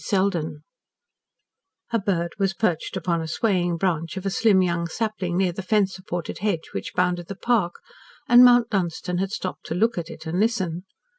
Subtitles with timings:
[0.03, 0.63] SELDEN
[1.91, 5.61] A bird was perched upon a swaying branch of a slim young sapling near the
[5.61, 7.75] fence supported hedge which bounded the park,
[8.27, 10.85] and Mount Dunstan had stopped to look at it and listen.